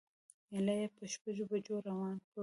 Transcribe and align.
ایله 0.53 0.73
یې 0.79 0.87
په 0.95 1.03
شپږو 1.13 1.43
بجو 1.51 1.75
روان 1.87 2.17
کړو. 2.27 2.39